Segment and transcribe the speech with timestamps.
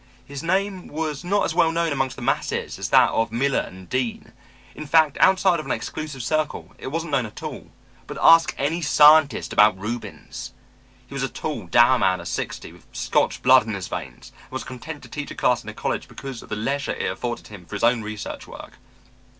[0.25, 3.87] His name was not as well known among the masses as that of Miller and
[3.87, 4.33] Dean;
[4.73, 7.69] in fact, outside of an exclusive circle it wasn't known at all,
[8.07, 10.53] but ask any scientist about Reubens.
[11.05, 14.51] He was a tall, dour man of sixty, with Scotch blood in his veins, and
[14.51, 17.49] was content to teach a class in a college because of the leisure it afforded
[17.49, 18.79] him for his own research work.